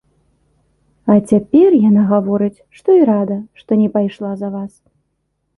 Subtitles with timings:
[1.15, 4.73] А цяпер яна гаворыць, што і рада, што не пайшла за вас.